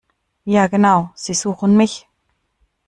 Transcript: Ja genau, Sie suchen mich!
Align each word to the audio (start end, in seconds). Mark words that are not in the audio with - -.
Ja 0.47 0.65
genau, 0.65 1.11
Sie 1.13 1.35
suchen 1.35 1.77
mich! 1.77 2.07